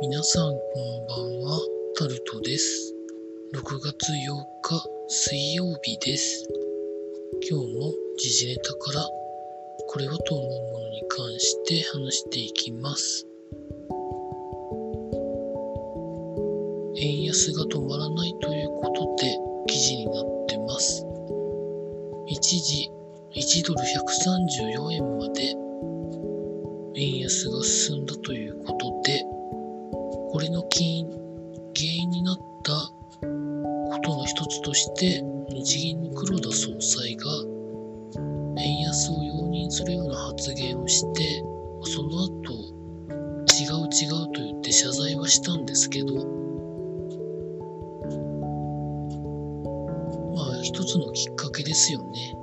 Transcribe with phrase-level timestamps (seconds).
[0.00, 1.60] 皆さんこんばんは、
[1.96, 2.94] タルトです。
[3.52, 6.46] 6月8日水曜日です。
[7.50, 9.04] 今日も時事ネタから
[9.88, 13.26] これはと思うものに関して話していきます。
[16.98, 19.36] 円安が止まらないということで
[19.66, 21.04] 記事になってます。
[22.28, 22.88] 一時
[23.34, 25.56] 1ドル134円まで
[26.94, 27.57] 円安が
[40.98, 41.44] して、
[41.84, 42.52] その後、
[43.54, 46.14] 違う違うと言って謝罪はしたんですけど、
[50.34, 52.34] まあ一つのきっかけですよね。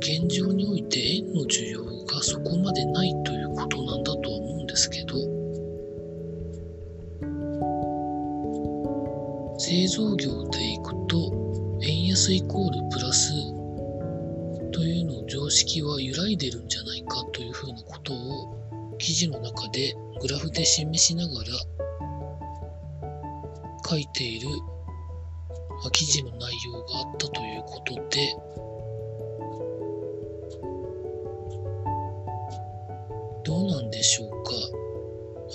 [0.00, 3.27] 現状において円の需要がそこまでないと
[16.28, 21.46] いでるんじゃないかというふうなことを記事の中でグラフで示しながら
[23.88, 24.48] 書いている
[25.84, 28.36] あ記事の内容があったということで
[33.44, 34.52] どうなんでしょうか。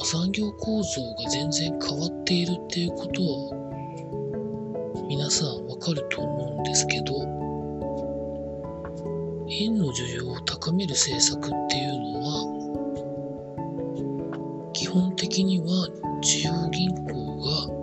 [0.02, 7.33] あ産業構造が全然変わっているっていうことは皆さんわかると思うんですけど、
[9.62, 12.46] 円の需要を高める政策っていうのは、
[14.74, 15.66] 基本的には
[16.22, 17.74] 需要銀行が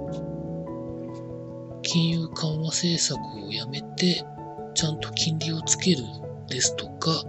[1.83, 4.25] 金融緩和政策をやめて、
[4.75, 6.03] ちゃんと金利をつける
[6.49, 7.25] ですとか、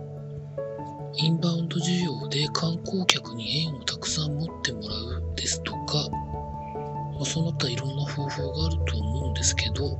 [1.17, 6.09] インバウンド需要で観光客に円をたくさん持ってもらうですとか、
[7.13, 9.99] まあ、その他いろんな方法があると思うんですけど、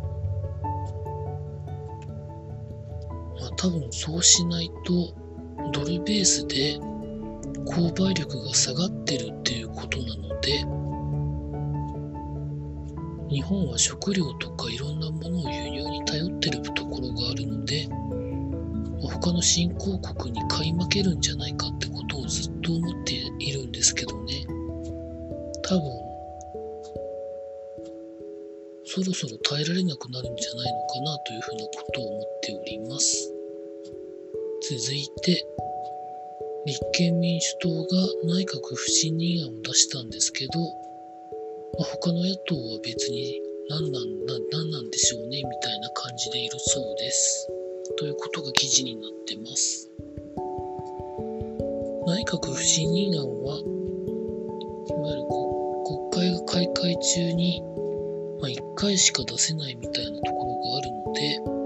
[3.62, 5.14] 多分そうしないと
[5.72, 6.80] ドルベースで
[7.64, 10.66] 購買力が下がってるっていうことなので、
[13.30, 17.88] 日本は食料とかいろんなものを輸入に頼ってるところがあるので、
[19.00, 24.44] 他の新興国に買い負けるんじゃないかってことをずっと思っているんですけどね。
[25.62, 25.84] 多分、
[28.86, 33.41] そろそろ耐えられなくなるんじゃないのかなというふうなことを思っております。
[34.62, 35.44] 続いて、
[36.68, 37.88] 立憲民主党が
[38.26, 47.50] 内閣不信任案を出したんですけど、まあ、他の野党は別に何なんな何なんでしょうねみたいな感じでいるそうです。
[47.98, 49.90] ということが記事になってます。
[52.06, 53.64] 内閣不信任案は、い
[54.94, 57.64] わゆるこ国会が開会中に、
[58.40, 61.61] まあ、1回しか出せないみたいなところがあるので、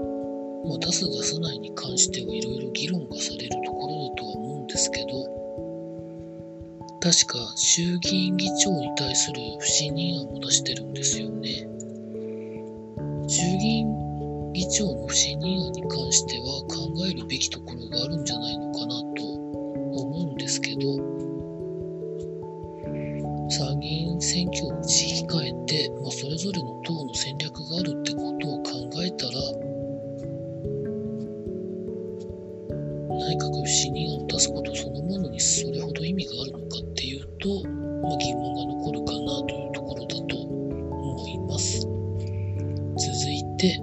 [0.68, 5.06] まあ、出す出さないに関してはいろいろ議論がされるところだとは思うんですけど、
[7.00, 11.68] 確か衆議院議長に対する不信任案も出してるんですよね。
[13.28, 20.80] 衆議院議長の不信任案に関しては考えるべきところがあるんじゃないのかなと思うんですけど、
[23.48, 28.95] 参議院選挙を控えて、まあ、それぞれの党の戦略があるってことを考え
[33.26, 37.68] 内閣不信任案を出すことそのものにそれほど意味があるのかっていうと、
[38.00, 41.80] まあ、疑問が残るかなというところだと思います。
[41.80, 43.80] 続いて、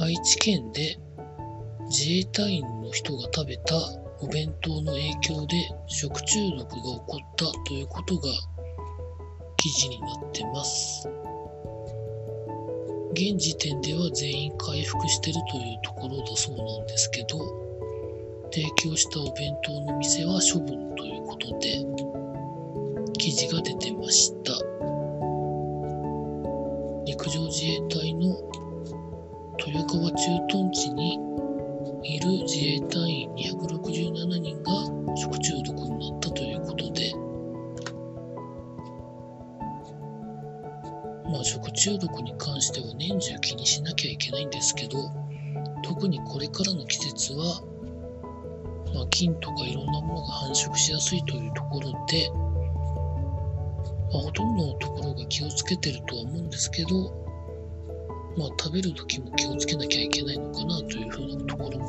[0.00, 0.96] 愛知県で
[1.90, 3.74] 自衛隊員の人が食べた
[4.22, 5.56] お弁当の影響で
[5.88, 8.22] 食中毒が起こったということが
[9.58, 11.06] 記事になってます。
[13.12, 17.38] 現時点では全員回復してるというところだそうなんですけど、
[18.50, 21.84] 提供したお弁当の店は処分ということで、
[23.18, 24.52] 記事が出てました。
[27.04, 28.34] 陸上自衛隊の
[29.58, 31.18] 豊川駐屯地に
[32.02, 34.72] いる自衛隊員267人が
[35.16, 37.12] 食中毒になったということで、
[41.32, 44.98] まあ食中毒に関しては年中気にしなきゃいけないんですけど、
[45.82, 47.62] 特にこれからの季節は、
[48.94, 52.30] まあ、菌とかいろんなものが繁殖しやすいというところで、
[54.12, 57.10] まあ、ほとんどのところが気をつけてるとは思うんですけど、
[58.36, 61.86] まあ、食べる時も気をつけなきゃいけないのかなというふうなところが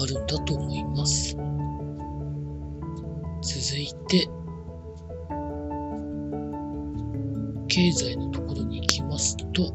[0.00, 1.36] あるんだと思います。
[3.42, 4.28] 続いて、
[7.74, 9.72] 経済のところに行きますと、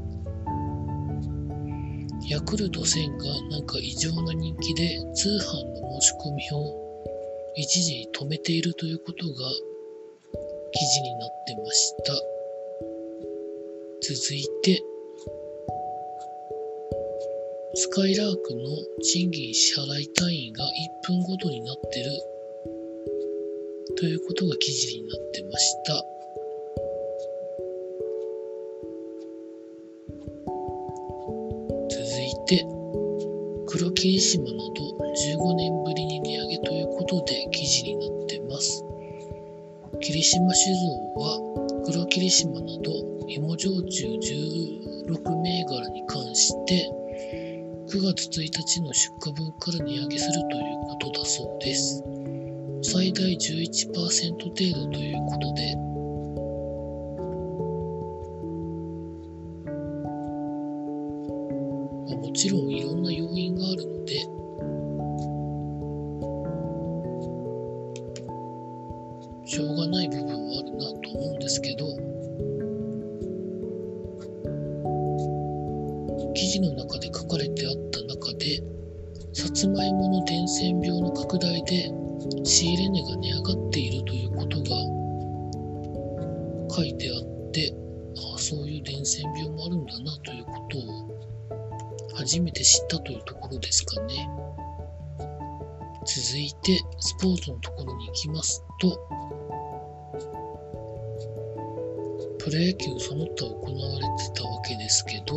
[2.30, 6.88] ヤクルト1000がなんか異常な人気で通販の申し込みを
[7.56, 9.34] 一時止めているということが
[10.74, 12.14] 記事になってました。
[14.04, 14.80] 続いて、
[17.74, 18.62] スカイラークの
[19.02, 20.64] 賃金支払い単位が
[21.04, 22.12] 1分ごとになってる
[23.98, 26.17] ということが記事になってました。
[34.00, 38.86] 霧島など15年ぶりに値上げということで記事になってます。
[40.00, 42.92] 霧島酒造は黒霧島など
[43.28, 46.88] 芋焼酎16銘柄に関して
[47.90, 52.04] 9月1日の出荷分から値上げするということだそうです。
[52.84, 55.76] 最大11%程度ということで
[62.16, 62.97] もちろんいろん
[69.48, 71.88] しょうがない部分はあるなと思うんですけど
[76.34, 78.62] 記事の中で書かれてあった中で
[79.32, 81.90] さつまいもの伝染病の拡大で
[82.44, 84.66] 仕入れ値が値上がっているということが
[86.76, 87.74] 書いてあって
[88.32, 94.28] ああそういう伝染病もあるんだなということを初めて知ったというところですかね。
[96.08, 98.98] 続いて、スポーツのところに行きますと、
[102.48, 105.36] プロ野球その他行われてたわけですけど、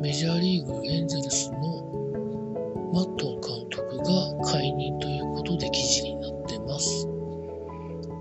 [0.00, 1.60] メジャーリーグエンゼルスの
[2.94, 4.04] マットン監督が
[4.42, 7.06] 解任ということで記事になってます。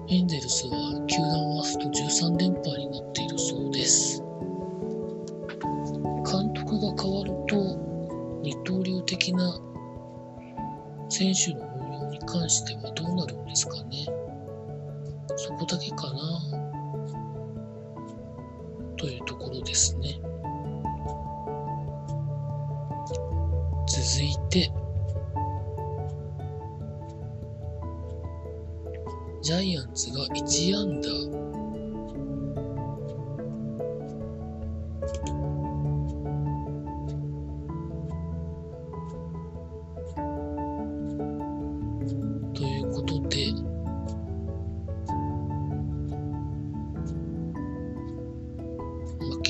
[0.10, 4.22] エンゼルスは球団ワースト13連敗になっているそうです。
[6.30, 7.56] 監督が変わると
[8.42, 9.58] 二刀流的な
[11.08, 13.85] 選手の運用に関してはどうなるんですかね。
[15.58, 16.42] ここだけかな。
[18.98, 20.20] というところですね。
[23.88, 24.70] 続いて、
[29.42, 31.45] ジャイアンツが1安打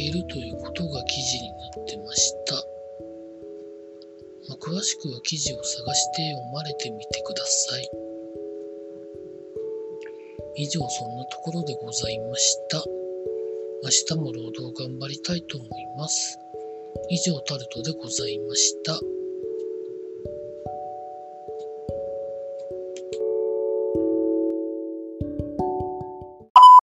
[0.05, 2.55] いるということが記事になってました。
[4.47, 7.89] まあ、詳しくは記事を探して読まれてみてください。
[10.57, 12.83] 以上そんなところでございました。
[13.83, 16.37] 明日も労働頑張りたいと思います。
[17.09, 19.14] 以上タルトでございました。